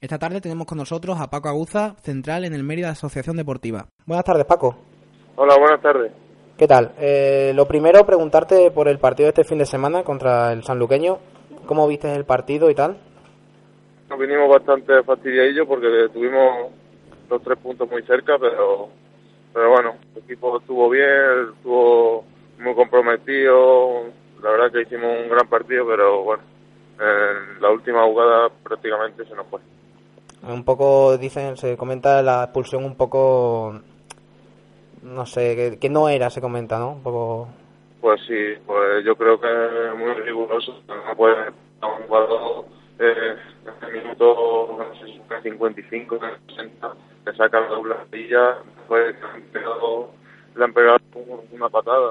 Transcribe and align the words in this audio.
Esta 0.00 0.16
tarde 0.16 0.40
tenemos 0.40 0.64
con 0.68 0.78
nosotros 0.78 1.20
a 1.20 1.28
Paco 1.28 1.48
Aguza, 1.48 1.96
central 2.02 2.44
en 2.44 2.54
el 2.54 2.62
Mérida 2.62 2.90
Asociación 2.90 3.36
Deportiva. 3.36 3.86
Buenas 4.06 4.24
tardes, 4.24 4.44
Paco. 4.44 4.76
Hola, 5.34 5.56
buenas 5.58 5.82
tardes. 5.82 6.12
¿Qué 6.56 6.68
tal? 6.68 6.92
Eh, 7.00 7.50
lo 7.52 7.66
primero, 7.66 8.06
preguntarte 8.06 8.70
por 8.70 8.86
el 8.86 9.00
partido 9.00 9.26
de 9.26 9.30
este 9.30 9.42
fin 9.42 9.58
de 9.58 9.66
semana 9.66 10.04
contra 10.04 10.52
el 10.52 10.62
sanluqueño. 10.62 11.18
¿Cómo 11.66 11.88
viste 11.88 12.14
el 12.14 12.24
partido 12.24 12.70
y 12.70 12.76
tal? 12.76 12.96
Nos 14.08 14.20
vinimos 14.20 14.48
bastante 14.48 15.02
fastidiadillos 15.02 15.66
porque 15.66 15.88
tuvimos 16.12 16.70
los 17.28 17.42
tres 17.42 17.58
puntos 17.58 17.90
muy 17.90 18.04
cerca, 18.04 18.38
pero, 18.38 18.90
pero 19.52 19.70
bueno, 19.70 19.96
el 20.14 20.22
equipo 20.22 20.60
estuvo 20.60 20.88
bien, 20.90 21.54
estuvo 21.56 22.24
muy 22.60 22.74
comprometido. 22.76 24.04
La 24.44 24.50
verdad 24.50 24.70
que 24.70 24.82
hicimos 24.82 25.10
un 25.24 25.28
gran 25.28 25.48
partido, 25.48 25.84
pero 25.88 26.22
bueno, 26.22 26.44
en 27.00 27.60
la 27.60 27.70
última 27.70 28.04
jugada 28.04 28.48
prácticamente 28.62 29.24
se 29.24 29.34
nos 29.34 29.48
fue. 29.48 29.60
Un 30.42 30.64
poco, 30.64 31.18
dicen, 31.18 31.56
se 31.56 31.76
comenta 31.76 32.22
la 32.22 32.44
expulsión 32.44 32.84
un 32.84 32.96
poco, 32.96 33.80
no 35.02 35.26
sé, 35.26 35.78
que, 35.80 35.88
no 35.88 36.08
era, 36.08 36.30
se 36.30 36.40
comenta, 36.40 36.78
¿no? 36.78 36.92
Un 36.92 37.02
poco... 37.02 37.48
Pues 38.00 38.20
sí, 38.26 38.54
pues 38.64 39.04
yo 39.04 39.16
creo 39.16 39.40
que 39.40 39.48
es 39.48 39.98
muy 39.98 40.12
riguroso. 40.22 40.80
No 40.86 41.16
puede 41.16 41.48
un 41.82 42.06
jugador 42.06 42.64
eh, 42.98 43.36
en 43.64 43.72
este 43.72 43.86
minuto, 43.92 44.76
no 44.78 44.94
sé 45.00 45.06
si 45.06 45.20
55, 45.42 46.18
60, 46.48 46.94
le 47.26 47.36
saca 47.36 47.60
la 47.60 47.68
doble 47.68 47.94
después 48.10 49.14
le 49.20 49.26
han 49.26 49.42
pegado, 49.52 50.10
le 50.56 50.64
han 50.64 50.72
pegado 50.72 50.98
una 51.52 51.68
patada. 51.68 52.10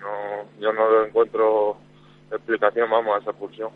No, 0.00 0.60
yo 0.60 0.72
no 0.72 1.04
encuentro 1.04 1.76
explicación, 2.30 2.90
vamos, 2.90 3.16
a 3.16 3.18
esa 3.20 3.30
expulsión. 3.30 3.70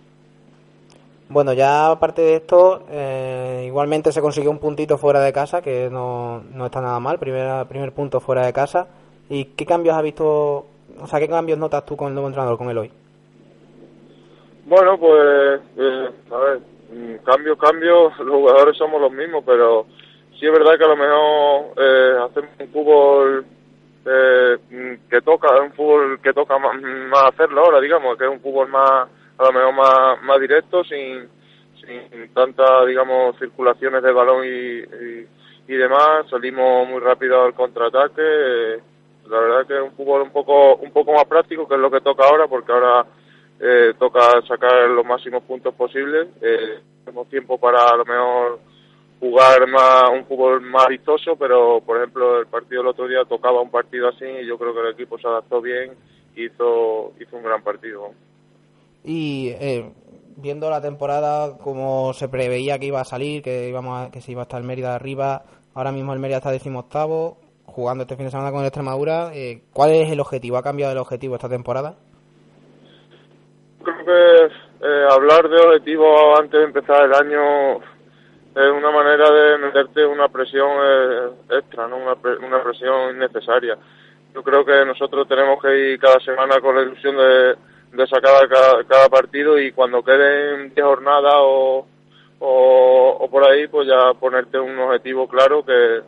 Bueno, 1.29 1.55
ya 1.55 1.91
aparte 1.91 2.23
de 2.23 2.37
esto, 2.37 2.85
eh, 2.91 3.65
igualmente 3.67 4.13
se 4.13 4.21
consiguió 4.21 4.51
un 4.51 4.59
puntito 4.59 4.99
fuera 4.99 5.21
de 5.21 5.33
casa, 5.33 5.63
que 5.63 5.89
no, 5.91 6.43
no 6.53 6.67
está 6.67 6.81
nada 6.81 7.01
mal, 7.01 7.19
primer, 7.19 7.67
primer 7.67 7.93
punto 7.93 8.21
fuera 8.21 8.45
de 8.45 8.53
casa. 8.53 8.87
¿Y 9.31 9.47
qué 9.47 9.65
cambios 9.65 9.97
has 9.97 10.03
visto, 10.03 10.67
o 11.01 11.07
sea, 11.07 11.19
qué 11.19 11.29
cambios 11.29 11.59
notas 11.59 11.87
tú 11.87 11.97
con 11.97 12.09
el 12.09 12.15
nuevo 12.15 12.29
entrenador, 12.29 12.59
con 12.59 12.69
el 12.69 12.79
hoy? 12.79 12.91
Bueno, 14.67 14.99
pues, 14.99 15.61
eh, 15.79 16.11
a 16.31 16.37
ver, 16.37 16.61
mm, 16.93 17.25
cambios, 17.25 17.59
cambios, 17.59 18.19
los 18.19 18.37
jugadores 18.37 18.77
somos 18.77 19.01
los 19.01 19.13
mismos, 19.13 19.43
pero 19.47 19.87
sí 20.39 20.47
es 20.47 20.53
verdad 20.53 20.77
que 20.77 20.85
a 20.85 20.89
lo 20.89 20.97
mejor 20.97 21.75
eh, 21.77 22.17
hacemos 22.23 22.51
un 22.61 22.69
fútbol 22.69 23.47
eh, 24.07 24.59
mm, 24.71 25.09
que 25.09 25.21
toca, 25.23 25.59
un 25.61 25.73
fútbol 25.73 26.21
que 26.23 26.35
toca 26.35 26.59
más, 26.59 26.81
más 26.83 27.25
hacerlo 27.33 27.63
ahora, 27.63 27.81
digamos, 27.81 28.19
que 28.19 28.25
es 28.25 28.31
un 28.31 28.41
fútbol 28.41 28.69
más 28.69 29.09
a 29.39 29.45
lo 29.45 29.53
mejor 29.53 29.75
más, 29.75 30.23
más 30.23 30.41
directo, 30.41 30.85
sin, 30.85 31.29
sin 31.81 32.33
tantas, 32.33 32.87
digamos, 32.87 33.39
circulaciones 33.39 34.03
de 34.03 34.13
balón 34.13 34.45
y, 34.45 35.73
y, 35.73 35.77
demás. 35.77 36.29
Salimos 36.31 36.89
muy 36.89 37.01
rápido 37.01 37.43
al 37.43 37.55
contraataque. 37.55 38.81
la 39.29 39.39
verdad 39.41 39.67
que 39.67 39.77
es 39.77 39.83
un 39.83 39.93
fútbol 39.93 40.23
un 40.23 40.31
poco, 40.31 40.77
un 40.77 40.93
poco 40.93 41.13
más 41.13 41.25
práctico, 41.25 41.67
que 41.67 41.75
es 41.75 41.81
lo 41.81 41.91
que 41.91 42.01
toca 42.01 42.25
ahora, 42.25 42.47
porque 42.47 42.73
ahora 42.73 43.07
eh, 43.61 43.95
toca 43.99 44.43
sacar 44.47 44.89
los 44.91 45.05
máximos 45.05 45.43
puntos 45.45 45.75
posibles. 45.75 46.29
Eh, 46.41 46.81
tenemos 47.05 47.29
tiempo 47.29 47.59
para 47.59 47.89
a 47.89 47.97
lo 47.97 48.05
mejor 48.05 48.61
jugar 49.21 49.67
más 49.69 50.11
un 50.13 50.27
fútbol 50.27 50.61
más 50.61 50.87
vistoso, 50.89 51.37
pero 51.37 51.81
por 51.81 51.97
ejemplo 51.99 52.41
el 52.41 52.47
partido 52.47 52.83
del 52.83 52.91
otro 52.91 53.09
día 53.09 53.25
tocaba 53.25 53.61
un 53.61 53.71
partido 53.71 54.09
así 54.09 54.25
y 54.25 54.47
yo 54.47 54.59
creo 54.59 54.75
que 54.75 54.81
el 54.81 54.93
equipo 54.93 55.19
se 55.19 55.27
adaptó 55.27 55.63
bien, 55.63 55.93
hizo 56.37 57.13
hizo 57.21 57.37
un 57.37 57.43
gran 57.43 57.63
partido. 57.63 58.11
Y 59.05 59.51
eh, 59.61 59.93
viendo 60.37 60.71
la 60.71 60.81
temporada 60.81 61.59
como 61.59 62.15
se 62.15 62.29
preveía 62.29 62.79
que 62.79 62.87
iba 62.87 63.01
a 63.01 63.05
salir, 63.05 63.43
que 63.43 63.69
íbamos 63.69 64.11
que 64.11 64.23
se 64.23 64.33
iba 64.33 64.41
a 64.41 64.45
estar 64.45 64.61
el 64.61 64.67
Mérida 64.67 64.95
arriba, 64.95 65.43
ahora 65.75 65.93
mismo 65.93 66.15
el 66.15 66.21
Mérida 66.21 66.39
está 66.39 66.51
decimoctavo, 66.51 67.37
jugando 67.67 68.03
este 68.03 68.17
fin 68.17 68.25
de 68.25 68.31
semana 68.31 68.51
con 68.51 68.61
el 68.61 68.67
Extremadura, 68.67 69.31
eh, 69.35 69.63
¿cuál 69.75 69.91
es 69.91 70.11
el 70.11 70.21
objetivo? 70.21 70.57
¿Ha 70.57 70.63
cambiado 70.63 70.93
el 70.93 70.99
objetivo 70.99 71.35
esta 71.35 71.51
temporada? 71.51 71.97
Creo 73.83 74.05
que 74.07 74.45
eh, 74.87 75.07
hablar 75.11 75.49
de 75.51 75.61
objetivo 75.61 76.39
antes 76.39 76.59
de 76.59 76.65
empezar 76.65 77.05
el 77.05 77.15
año 77.15 77.77
es 78.57 78.71
una 78.71 78.91
manera 78.91 79.31
de 79.31 79.59
meterte 79.59 80.07
una 80.07 80.29
presión 80.29 80.71
extra, 81.51 81.89
¿no? 81.89 81.97
una, 81.97 82.15
una 82.47 82.63
presión 82.63 83.17
innecesaria. 83.17 83.77
Yo 84.33 84.43
creo 84.43 84.65
que 84.65 84.85
nosotros 84.87 85.29
tenemos 85.29 85.61
que 85.61 85.93
ir 85.93 85.99
cada 86.01 86.19
semana 86.21 86.61
con 86.61 86.75
la 86.75 86.83
ilusión 86.83 87.17
de 87.17 87.57
de 87.95 88.07
sacar 88.09 88.49
cada, 88.49 89.09
partido 89.09 89.59
y 89.59 89.73
cuando 89.73 90.03
queden 90.03 90.75
10 90.75 90.85
jornadas 90.85 91.35
o, 91.37 91.87
o, 92.41 93.29
por 93.31 93.45
ahí, 93.45 93.69
pues 93.69 93.87
ya 93.87 94.15
ponerte 94.15 94.59
un 94.59 94.77
objetivo 94.79 95.29
claro 95.29 95.65
que, 95.65 96.01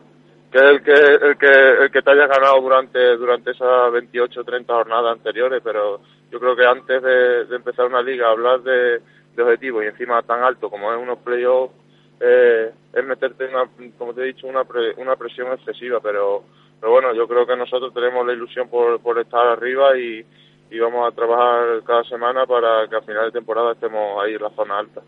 que 0.51 0.57
es 0.57 0.63
el 0.63 0.83
que, 0.83 0.91
el 0.91 1.37
que, 1.37 1.83
el 1.83 1.91
que 1.91 2.01
te 2.01 2.11
hayas 2.11 2.29
ganado 2.29 2.59
durante, 2.61 3.15
durante 3.15 3.51
esas 3.51 3.91
28 3.91 4.41
o 4.41 4.43
30 4.43 4.73
jornadas 4.73 5.13
anteriores, 5.13 5.61
pero 5.63 6.01
yo 6.29 6.39
creo 6.39 6.55
que 6.55 6.65
antes 6.65 7.01
de, 7.01 7.55
empezar 7.55 7.85
una 7.85 8.01
liga, 8.01 8.29
hablar 8.29 8.61
de, 8.61 8.99
de 9.35 9.43
objetivos 9.43 9.83
y 9.83 9.87
encima 9.87 10.21
tan 10.23 10.43
alto 10.43 10.69
como 10.69 10.91
es 10.91 11.01
unos 11.01 11.19
playoffs, 11.19 11.73
eh, 12.19 12.71
es 12.93 13.05
meterte, 13.05 13.45
una, 13.45 13.69
como 13.97 14.13
te 14.13 14.21
he 14.23 14.25
dicho, 14.25 14.47
una, 14.47 14.65
una 14.97 15.15
presión 15.15 15.53
excesiva, 15.53 16.01
pero, 16.01 16.43
pero 16.81 16.91
bueno, 16.91 17.13
yo 17.13 17.27
creo 17.27 17.45
que 17.47 17.55
nosotros 17.55 17.93
tenemos 17.93 18.27
la 18.27 18.33
ilusión 18.33 18.67
por, 18.67 18.99
por 18.99 19.17
estar 19.19 19.47
arriba 19.47 19.97
y, 19.97 20.25
y 20.69 20.79
vamos 20.79 21.07
a 21.07 21.15
trabajar 21.15 21.81
cada 21.85 22.03
semana 22.03 22.45
para 22.45 22.87
que 22.87 22.95
a 22.95 23.01
final 23.01 23.25
de 23.25 23.31
temporada 23.31 23.73
estemos 23.73 24.21
ahí 24.21 24.33
en 24.33 24.41
la 24.41 24.49
zona 24.49 24.79
alta. 24.79 25.01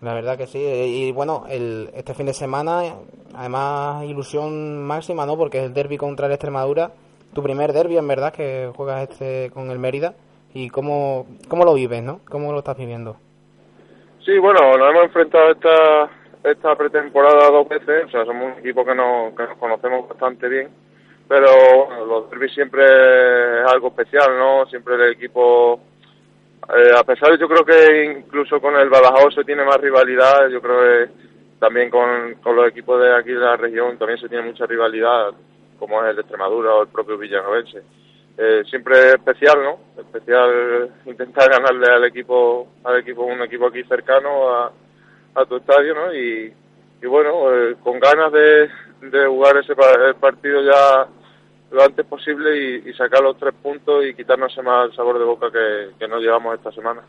La 0.00 0.14
verdad 0.14 0.36
que 0.36 0.46
sí. 0.46 0.58
Y 0.58 1.12
bueno, 1.12 1.44
el, 1.48 1.90
este 1.94 2.14
fin 2.14 2.26
de 2.26 2.34
semana, 2.34 2.82
además, 3.34 4.04
ilusión 4.04 4.82
máxima, 4.82 5.26
¿no? 5.26 5.36
Porque 5.36 5.58
es 5.58 5.64
el 5.64 5.74
derby 5.74 5.96
contra 5.96 6.26
el 6.26 6.32
Extremadura. 6.32 6.90
Tu 7.32 7.42
primer 7.42 7.72
derby, 7.72 7.98
en 7.98 8.08
verdad, 8.08 8.32
que 8.32 8.70
juegas 8.74 9.08
este 9.08 9.50
con 9.52 9.70
el 9.70 9.78
Mérida. 9.78 10.14
¿Y 10.54 10.70
cómo, 10.70 11.26
cómo 11.48 11.64
lo 11.64 11.74
vives, 11.74 12.02
no? 12.02 12.20
¿Cómo 12.28 12.52
lo 12.52 12.58
estás 12.58 12.76
viviendo? 12.76 13.16
Sí, 14.24 14.36
bueno, 14.38 14.76
nos 14.76 14.90
hemos 14.90 15.04
enfrentado 15.04 15.52
esta, 15.52 16.10
esta 16.44 16.76
pretemporada 16.76 17.50
dos 17.50 17.68
veces. 17.68 18.06
O 18.06 18.10
sea, 18.10 18.24
somos 18.24 18.54
un 18.54 18.58
equipo 18.58 18.84
que 18.84 18.94
nos, 18.94 19.34
que 19.34 19.44
nos 19.44 19.58
conocemos 19.58 20.08
bastante 20.08 20.48
bien 20.48 20.68
pero 21.28 21.86
bueno, 21.86 22.06
los 22.06 22.30
derbis 22.30 22.52
siempre 22.52 22.84
es 22.84 23.66
algo 23.66 23.88
especial, 23.88 24.36
¿no? 24.38 24.66
Siempre 24.66 24.94
el 24.94 25.12
equipo, 25.12 25.80
eh, 26.74 26.92
a 26.96 27.04
pesar 27.04 27.30
de 27.32 27.38
yo 27.38 27.48
creo 27.48 27.64
que 27.64 28.04
incluso 28.04 28.60
con 28.60 28.76
el 28.76 28.88
Badajoz 28.88 29.34
se 29.34 29.44
tiene 29.44 29.64
más 29.64 29.78
rivalidad, 29.78 30.48
yo 30.48 30.60
creo 30.60 30.80
que 30.80 31.12
también 31.58 31.90
con, 31.90 32.34
con 32.42 32.56
los 32.56 32.68
equipos 32.68 33.00
de 33.00 33.16
aquí 33.16 33.30
de 33.30 33.38
la 33.38 33.56
región 33.56 33.96
también 33.96 34.18
se 34.18 34.28
tiene 34.28 34.44
mucha 34.44 34.66
rivalidad, 34.66 35.32
como 35.78 36.02
es 36.02 36.10
el 36.10 36.16
de 36.16 36.22
Extremadura 36.22 36.74
o 36.74 36.82
el 36.82 36.88
propio 36.88 37.16
Villanovense. 37.16 37.82
Eh, 38.36 38.62
siempre 38.68 38.98
es 38.98 39.14
especial, 39.14 39.62
¿no? 39.62 39.78
Especial 40.00 40.90
intentar 41.06 41.50
ganarle 41.50 41.86
al 41.86 42.04
equipo, 42.04 42.68
al 42.82 42.98
equipo, 42.98 43.24
un 43.24 43.42
equipo 43.42 43.66
aquí 43.66 43.84
cercano 43.84 44.48
a, 44.48 44.72
a 45.34 45.44
tu 45.44 45.56
estadio, 45.56 45.94
¿no? 45.94 46.14
Y, 46.14 46.52
y 47.02 47.06
bueno, 47.06 47.52
eh, 47.52 47.76
con 47.82 47.98
ganas 47.98 48.32
de, 48.32 48.68
de 49.08 49.26
jugar 49.26 49.56
ese 49.56 49.74
partido 50.20 50.62
ya 50.62 51.08
lo 51.72 51.82
antes 51.82 52.06
posible 52.06 52.80
y, 52.86 52.92
sacar 52.92 53.22
los 53.22 53.36
tres 53.38 53.54
puntos 53.60 54.04
y 54.04 54.14
quitarnos 54.14 54.52
ese 54.52 54.62
mal 54.62 54.94
sabor 54.94 55.18
de 55.18 55.24
boca 55.24 55.50
que, 55.50 55.90
que 55.98 56.06
nos 56.06 56.22
llevamos 56.22 56.54
esta 56.54 56.70
semana. 56.70 57.02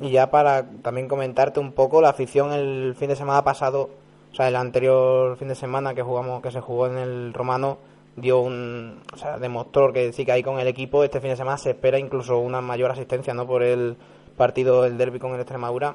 Y 0.00 0.10
ya 0.10 0.30
para 0.30 0.68
también 0.82 1.08
comentarte 1.08 1.60
un 1.60 1.72
poco, 1.72 2.02
la 2.02 2.10
afición 2.10 2.52
el 2.52 2.94
fin 2.96 3.08
de 3.08 3.16
semana 3.16 3.44
pasado, 3.44 3.90
o 4.32 4.34
sea, 4.34 4.48
el 4.48 4.56
anterior 4.56 5.36
fin 5.36 5.48
de 5.48 5.54
semana 5.54 5.94
que 5.94 6.02
jugamos, 6.02 6.42
que 6.42 6.50
se 6.50 6.60
jugó 6.60 6.88
en 6.88 6.98
el 6.98 7.32
Romano, 7.32 7.78
dio 8.16 8.40
un, 8.40 9.00
o 9.12 9.16
sea, 9.16 9.38
demostró 9.38 9.92
que 9.92 10.12
sí 10.12 10.24
que 10.24 10.32
ahí 10.32 10.42
con 10.42 10.58
el 10.58 10.66
equipo 10.66 11.04
este 11.04 11.20
fin 11.20 11.30
de 11.30 11.36
semana 11.36 11.56
se 11.56 11.70
espera 11.70 11.98
incluso 11.98 12.38
una 12.38 12.60
mayor 12.60 12.90
asistencia, 12.90 13.32
¿no? 13.32 13.46
Por 13.46 13.62
el 13.62 13.96
partido 14.36 14.82
del 14.82 14.98
derby 14.98 15.20
con 15.20 15.32
el 15.32 15.40
Extremadura. 15.40 15.94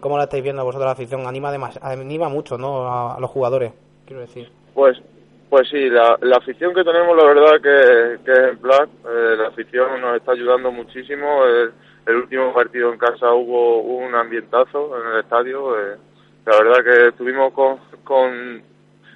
¿Cómo 0.00 0.16
la 0.16 0.24
estáis 0.24 0.42
viendo 0.42 0.64
vosotros 0.64 0.86
la 0.86 0.92
afición? 0.92 1.26
Anima, 1.26 1.70
anima 1.80 2.28
mucho, 2.28 2.56
¿no? 2.56 2.86
a 2.88 3.18
los 3.20 3.30
jugadores, 3.30 3.72
quiero 4.06 4.20
decir. 4.20 4.50
Pues 4.74 5.00
pues 5.48 5.66
sí, 5.70 5.88
la, 5.88 6.18
afición 6.36 6.74
que 6.74 6.84
tenemos, 6.84 7.16
la 7.16 7.24
verdad 7.24 7.52
que, 7.62 8.22
que 8.22 8.32
es 8.32 8.38
ejemplar. 8.38 8.86
Eh, 9.08 9.36
la 9.38 9.48
afición 9.48 10.00
nos 10.00 10.16
está 10.16 10.32
ayudando 10.32 10.70
muchísimo. 10.70 11.44
El, 11.46 11.72
último 12.16 12.52
partido 12.54 12.92
en 12.92 12.98
casa 12.98 13.32
hubo, 13.32 13.80
un 13.80 14.14
ambientazo 14.14 14.94
en 15.00 15.12
el 15.12 15.20
estadio. 15.20 15.78
Eh, 15.78 15.96
la 16.44 16.58
verdad 16.58 16.84
que 16.84 17.08
estuvimos 17.08 17.52
con, 17.54 17.78
con, 18.04 18.62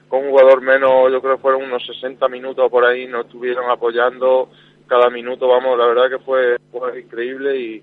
con 0.08 0.25
un 0.25 0.31
jugador 0.31 0.62
menos, 0.62 1.11
yo 1.11 1.20
creo 1.20 1.37
que 1.37 1.43
fueron 1.43 1.64
unos 1.64 1.85
60 1.87 2.28
minutos 2.28 2.70
por 2.70 2.85
ahí, 2.85 3.06
nos 3.06 3.26
estuvieron 3.26 3.70
apoyando 3.70 4.49
cada 4.87 5.11
minuto. 5.11 5.49
Vamos, 5.49 5.78
la 5.78 5.87
verdad 5.87 6.08
que 6.08 6.19
fue, 6.19 6.56
fue 6.70 7.00
increíble 7.00 7.58
y, 7.58 7.82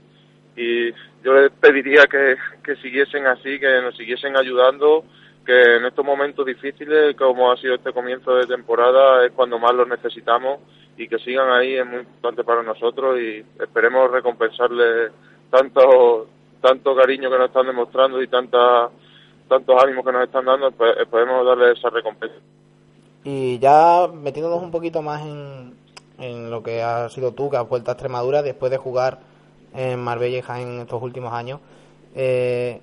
y 0.60 0.92
yo 1.24 1.34
les 1.34 1.52
pediría 1.52 2.04
que, 2.04 2.36
que 2.62 2.76
siguiesen 2.78 3.26
así, 3.28 3.60
que 3.60 3.82
nos 3.82 3.96
siguiesen 3.96 4.36
ayudando 4.36 5.06
que 5.46 5.78
en 5.78 5.86
estos 5.86 6.06
momentos 6.06 6.46
difíciles, 6.46 7.16
como 7.16 7.52
ha 7.52 7.58
sido 7.58 7.76
este 7.76 7.94
comienzo 7.94 8.36
de 8.36 8.46
temporada, 8.46 9.26
es 9.26 9.32
cuando 9.32 9.58
más 9.58 9.74
los 9.74 9.88
necesitamos 9.88 10.60
y 10.98 11.08
que 11.08 11.18
sigan 11.20 11.50
ahí 11.50 11.76
es 11.76 11.86
muy 11.86 12.00
importante 12.00 12.44
para 12.44 12.62
nosotros 12.62 13.18
y 13.20 13.44
esperemos 13.60 14.12
recompensarles 14.12 15.12
tanto, 15.50 16.28
tanto 16.62 16.96
cariño 16.96 17.32
que 17.32 17.38
nos 17.38 17.48
están 17.48 17.68
demostrando 17.68 18.22
y 18.22 18.28
tanta 18.28 18.90
tantos 19.48 19.84
ánimos 19.84 20.06
que 20.06 20.12
nos 20.12 20.24
están 20.26 20.46
dando, 20.46 20.72
pues, 20.72 20.94
podemos 21.10 21.44
darle 21.46 21.72
esa 21.72 21.90
recompensa. 21.90 22.36
Y 23.24 23.58
ya 23.60 24.08
metiéndonos 24.14 24.62
un 24.62 24.72
poquito 24.72 25.02
más 25.02 25.24
en, 25.24 25.74
en 26.20 26.52
lo 26.52 26.62
que 26.62 26.84
ha 26.84 27.10
sido 27.10 27.32
tú, 27.32 27.50
que 27.50 27.58
has 27.58 27.68
vuelto 27.68 27.90
a 27.90 27.94
Extremadura 27.94 28.44
después 28.44 28.70
de 28.72 28.78
jugar 28.78 29.20
en 29.74 30.00
Marbella 30.00 30.42
Jaén 30.42 30.80
estos 30.82 31.02
últimos 31.02 31.34
años, 31.34 31.60
eh, 32.16 32.82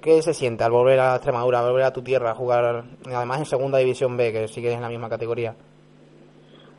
¿qué 0.00 0.22
se 0.22 0.34
siente 0.34 0.64
al 0.64 0.70
volver 0.70 1.00
a 1.00 1.16
Extremadura, 1.16 1.60
al 1.60 1.70
volver 1.70 1.84
a 1.84 1.92
tu 1.92 2.02
tierra, 2.02 2.30
a 2.30 2.34
jugar 2.34 2.84
además 3.06 3.38
en 3.38 3.46
Segunda 3.46 3.78
División 3.78 4.16
B, 4.16 4.32
que 4.32 4.48
sigues 4.48 4.74
en 4.74 4.82
la 4.82 4.88
misma 4.88 5.08
categoría? 5.08 5.54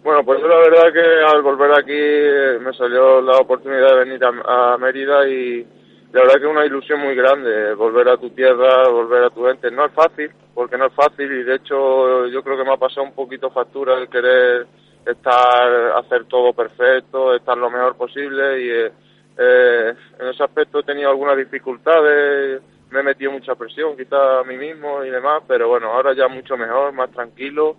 Bueno, 0.04 0.22
pues 0.25 0.42
la 0.42 0.57
verdad 0.57 0.92
que 0.92 1.34
al 1.34 1.42
volver 1.42 1.72
aquí 1.72 1.94
eh, 1.95 2.60
me 2.60 2.74
salió 2.74 3.22
la 3.22 3.38
oportunidad 3.38 3.92
de 3.92 4.00
venir 4.04 4.22
a, 4.25 4.78
Mérida 4.78 5.25
y 5.30 5.66
la 6.12 6.22
verdad 6.22 6.34
que 6.36 6.45
es 6.45 6.51
una 6.51 6.66
ilusión 6.66 7.00
muy 7.00 7.16
grande 7.16 7.74
volver 7.74 8.10
a 8.10 8.18
tu 8.18 8.30
tierra, 8.31 8.90
volver 8.90 9.24
a 9.24 9.30
tu 9.30 9.45
gente. 9.45 9.72
No 9.72 9.86
es 9.86 9.94
fácil, 9.94 10.30
porque 10.54 10.78
no 10.78 10.88
es 10.88 10.94
fácil 10.94 11.31
y 11.31 11.44
de 11.44 11.56
hecho 11.56 12.28
yo 12.28 12.44
creo 12.44 12.57
que 12.57 12.66
me 12.66 12.74
ha 12.74 12.78
pasado 12.78 13.04
un 13.04 13.13
poquito 13.13 13.50
factura 13.50 13.98
el 13.98 14.10
querer 14.10 14.68
estar, 15.06 15.98
hacer 15.98 16.25
todo 16.25 16.51
perfecto, 16.51 17.34
estar 17.34 17.57
lo 17.57 17.69
mejor 17.69 17.95
posible 17.95 18.62
y 18.62 18.69
eh, 18.69 18.92
eh, 19.38 19.94
en 20.19 20.27
ese 20.27 20.44
aspecto 20.44 20.80
he 20.80 20.83
tenido 20.83 21.09
algunas 21.09 21.38
dificultades, 21.38 22.62
me 22.91 23.00
he 23.00 23.03
metido 23.03 23.31
mucha 23.31 23.56
presión 23.56 23.97
quizá 23.97 24.39
a 24.39 24.44
mí 24.44 24.57
mismo 24.57 25.03
y 25.03 25.09
demás, 25.09 25.44
pero 25.47 25.68
bueno, 25.68 25.91
ahora 25.91 26.13
ya 26.13 26.27
mucho 26.27 26.56
mejor, 26.56 26.94
más 26.94 27.09
tranquilo 27.12 27.75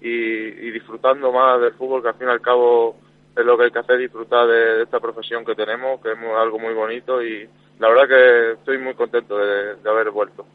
y, 0.00 0.70
disfrutando 0.70 1.32
más 1.32 1.60
del 1.60 1.74
fútbol, 1.74 2.02
que 2.02 2.08
al 2.08 2.14
fin 2.14 2.28
y 2.28 2.30
al 2.30 2.40
cabo 2.40 2.96
es 3.36 3.44
lo 3.44 3.56
que 3.56 3.64
hay 3.64 3.70
que 3.70 3.78
hacer, 3.78 3.98
disfrutar 3.98 4.46
de, 4.46 4.82
esta 4.82 5.00
profesión 5.00 5.44
que 5.44 5.54
tenemos, 5.54 6.00
que 6.00 6.12
es 6.12 6.18
algo 6.36 6.58
muy 6.58 6.74
bonito 6.74 7.22
y 7.22 7.48
la 7.78 7.88
verdad 7.88 8.08
que 8.08 8.52
estoy 8.52 8.78
muy 8.78 8.94
contento 8.94 9.36
de, 9.36 9.88
haber 9.88 10.10
vuelto. 10.10 10.46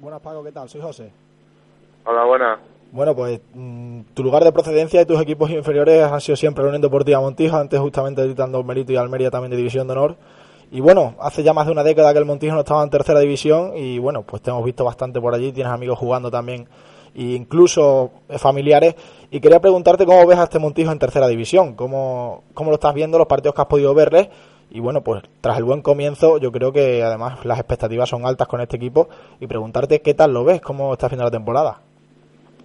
Buenas, 0.00 0.20
Paco, 0.20 0.42
¿qué 0.44 0.52
tal? 0.52 0.68
Soy 0.68 0.80
José. 0.80 1.12
Hola, 2.04 2.24
buenas. 2.24 2.58
Bueno, 2.90 3.14
pues 3.14 3.40
mm, 3.54 4.00
tu 4.14 4.22
lugar 4.22 4.44
de 4.44 4.52
procedencia 4.52 5.02
y 5.02 5.04
tus 5.04 5.20
equipos 5.20 5.50
inferiores 5.50 6.04
han 6.04 6.20
sido 6.20 6.36
siempre 6.36 6.64
la 6.64 6.68
Unión 6.68 6.82
Deportiva 6.82 7.20
Montijo, 7.20 7.56
antes 7.56 7.78
justamente 7.78 8.22
editando 8.22 8.62
Merito 8.62 8.92
y 8.92 8.96
Almería 8.96 9.30
también 9.30 9.50
de 9.50 9.58
División 9.58 9.86
de 9.86 9.92
Honor. 9.92 10.16
Y 10.70 10.80
bueno, 10.80 11.14
hace 11.20 11.42
ya 11.42 11.52
más 11.52 11.66
de 11.66 11.72
una 11.72 11.82
década 11.82 12.12
que 12.12 12.18
el 12.18 12.24
Montijo 12.24 12.54
no 12.54 12.60
estaba 12.60 12.82
en 12.82 12.90
tercera 12.90 13.20
división 13.20 13.76
y 13.76 13.98
bueno, 13.98 14.22
pues 14.22 14.42
te 14.42 14.50
hemos 14.50 14.64
visto 14.64 14.84
bastante 14.84 15.20
por 15.20 15.34
allí, 15.34 15.52
tienes 15.52 15.72
amigos 15.72 15.98
jugando 15.98 16.30
también 16.30 16.68
e 17.14 17.22
incluso 17.22 18.10
familiares. 18.38 18.94
Y 19.30 19.40
quería 19.40 19.60
preguntarte 19.60 20.06
cómo 20.06 20.26
ves 20.26 20.38
a 20.38 20.44
este 20.44 20.58
Montijo 20.58 20.92
en 20.92 20.98
tercera 20.98 21.28
división, 21.28 21.74
cómo, 21.74 22.44
cómo 22.54 22.70
lo 22.70 22.74
estás 22.76 22.94
viendo, 22.94 23.18
los 23.18 23.26
partidos 23.26 23.54
que 23.54 23.62
has 23.62 23.68
podido 23.68 23.94
verles. 23.94 24.28
Y 24.70 24.80
bueno, 24.80 25.02
pues 25.02 25.22
tras 25.40 25.56
el 25.58 25.64
buen 25.64 25.80
comienzo, 25.82 26.38
yo 26.38 26.52
creo 26.52 26.72
que 26.72 27.02
además 27.02 27.44
las 27.44 27.58
expectativas 27.58 28.08
son 28.08 28.26
altas 28.26 28.48
con 28.48 28.60
este 28.60 28.76
equipo. 28.76 29.08
Y 29.40 29.46
preguntarte 29.46 30.00
qué 30.02 30.14
tal 30.14 30.32
lo 30.32 30.44
ves, 30.44 30.60
cómo 30.60 30.92
está 30.92 31.06
haciendo 31.06 31.24
la 31.24 31.30
temporada. 31.30 31.80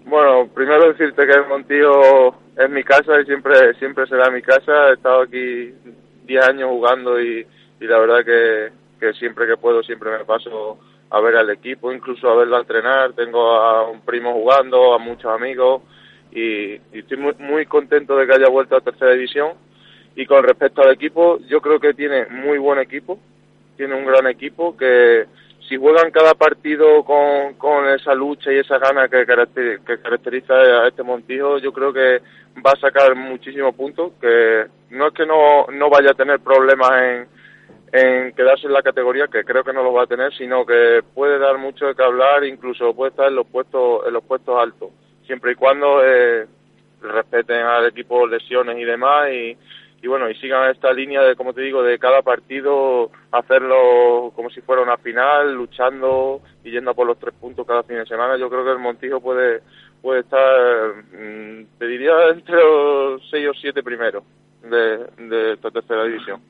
Bueno, 0.06 0.50
primero 0.54 0.92
decirte 0.92 1.26
que 1.26 1.34
el 1.34 1.48
Montijo 1.48 2.36
es 2.58 2.70
mi 2.70 2.84
casa 2.84 3.20
y 3.22 3.26
siempre 3.26 3.74
siempre 3.76 4.06
será 4.08 4.30
mi 4.30 4.42
casa. 4.42 4.90
He 4.90 4.94
estado 4.94 5.22
aquí 5.22 5.74
10 6.26 6.48
años 6.48 6.70
jugando 6.70 7.22
y, 7.22 7.46
y 7.80 7.86
la 7.86 8.00
verdad 8.00 8.26
que, 8.26 8.72
que 9.00 9.14
siempre 9.14 9.48
que 9.48 9.58
puedo 9.58 9.82
siempre 9.84 10.12
me 10.12 10.26
paso 10.26 10.80
a 11.10 11.20
ver 11.20 11.36
al 11.38 11.50
equipo, 11.50 11.92
incluso 11.92 12.30
a 12.30 12.36
verlo 12.36 12.60
entrenar. 12.60 13.14
Tengo 13.14 13.52
a 13.52 13.90
un 13.90 14.02
primo 14.02 14.34
jugando, 14.34 14.94
a 14.94 15.00
muchos 15.00 15.32
amigos 15.32 15.82
y, 16.36 16.82
estoy 16.92 17.18
muy, 17.18 17.34
muy 17.40 17.66
contento 17.66 18.18
de 18.18 18.26
que 18.26 18.34
haya 18.34 18.50
vuelto 18.50 18.76
a 18.76 18.82
tercera 18.82 19.12
división. 19.12 19.52
Y 20.16 20.26
con 20.26 20.44
respecto 20.44 20.82
al 20.82 20.92
equipo, 20.92 21.40
yo 21.48 21.62
creo 21.62 21.80
que 21.80 21.94
tiene 21.94 22.26
muy 22.28 22.58
buen 22.58 22.80
equipo, 22.80 23.20
tiene 23.78 23.96
un 23.96 24.06
gran 24.06 24.28
equipo 24.28 24.78
que 24.78 25.26
si 25.74 25.80
juegan 25.80 26.12
cada 26.12 26.36
partido 26.36 27.04
con, 27.04 27.56
con 27.56 27.90
esa 27.90 28.14
lucha 28.14 28.52
y 28.52 28.60
esa 28.60 28.78
gana 28.78 29.08
que, 29.08 29.25
caracteriza 29.25 30.54
a 30.54 30.88
este 30.88 31.02
Montijo, 31.02 31.58
yo 31.58 31.74
creo 31.74 31.92
que 31.92 32.22
va 32.64 32.74
a 32.74 32.80
sacar 32.80 33.16
muchísimos 33.16 33.74
puntos, 33.74 34.12
que 34.22 34.68
no 34.92 35.08
es 35.08 35.14
que 35.16 35.25
no, 35.25 35.66
no 35.74 35.90
vaya 35.90 36.12
a 36.12 36.14
tener 36.14 36.42
problemas 36.42 36.92
en, 37.02 37.28
en 37.92 38.34
quedarse 38.34 38.68
en 38.68 38.74
la 38.74 38.84
categoría, 38.84 39.25
que 39.25 39.44
creo 39.44 39.64
que 39.64 39.74
no 39.74 39.81
lo 39.81 39.94
va 39.94 40.04
a 40.04 40.08
tener, 40.08 40.31
sino 40.36 40.64
que 40.64 41.02
puede 41.16 41.40
dar 41.40 41.58
mucho 41.58 41.88
de 41.88 41.96
qué 41.96 42.04
hablar, 42.04 42.44
incluso 42.44 42.94
puede 42.94 43.10
estar 43.10 43.30
en 43.30 43.36
los 43.36 43.48
puestos, 43.48 44.02
en 44.06 44.14
los 44.14 44.24
puestos 44.24 44.56
altos, 44.56 44.92
siempre 45.25 45.54
y 45.54 45.56
cuando 45.56 46.06
eh, 46.06 46.46
respeten 47.02 47.66
al 47.66 47.88
equipo 47.88 48.28
lesiones 48.28 48.78
y 48.78 48.84
demás 48.84 49.31
y, 49.31 49.58
y 50.04 50.08
bueno, 50.10 50.30
y 50.30 50.36
sigan 50.36 50.70
esta 50.70 50.92
línea 50.92 51.22
de, 51.22 51.38
como 51.38 51.54
te 51.54 51.62
digo, 51.62 51.82
de 51.82 51.98
cada 51.98 52.22
partido 52.22 53.10
hacerlo 53.32 54.34
como 54.36 54.50
si 54.50 54.60
fuera 54.60 54.82
una 54.82 54.98
final, 54.98 55.54
luchando 55.54 56.42
y 56.62 56.72
yendo 56.72 56.94
por 56.94 57.08
los 57.08 57.18
tres 57.18 57.34
puntos 57.40 57.66
cada 57.66 57.84
fin 57.84 57.96
de 57.96 58.06
semana. 58.06 58.36
Yo 58.36 58.50
creo 58.50 58.66
que 58.66 58.72
el 58.72 58.80
Montijo 58.80 59.22
puede 59.22 59.62
puede 60.02 60.20
estar, 60.20 60.42
mm, 61.14 61.80
te 61.80 61.88
diría, 61.88 62.12
entre 62.32 62.54
los 62.54 63.22
seis 63.32 63.48
o 63.48 63.54
siete 63.54 63.82
primeros 63.82 64.26
de, 64.62 65.06
de 65.26 65.54
esta 65.54 65.72
tercera 65.72 66.04
división. 66.04 66.42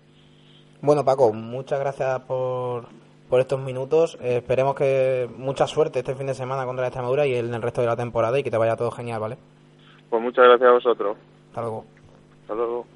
Bueno, 0.81 1.05
Paco, 1.05 1.31
muchas 1.31 1.79
gracias 1.79 2.21
por, 2.21 2.85
por 3.29 3.39
estos 3.39 3.59
minutos. 3.59 4.17
Eh, 4.19 4.37
esperemos 4.37 4.73
que 4.73 5.29
mucha 5.37 5.67
suerte 5.67 5.99
este 5.99 6.15
fin 6.15 6.25
de 6.25 6.33
semana 6.33 6.65
contra 6.65 6.81
la 6.81 6.87
Extremadura 6.87 7.27
y 7.27 7.35
en 7.35 7.53
el 7.53 7.61
resto 7.61 7.81
de 7.81 7.87
la 7.87 7.95
temporada 7.95 8.39
y 8.39 8.43
que 8.43 8.49
te 8.49 8.57
vaya 8.57 8.75
todo 8.75 8.89
genial, 8.89 9.21
¿vale? 9.21 9.37
Pues 10.09 10.23
muchas 10.23 10.43
gracias 10.43 10.69
a 10.69 10.73
vosotros. 10.73 11.17
Hasta 11.49 11.61
luego. 11.61 11.85
Hasta 12.41 12.55
luego. 12.55 12.87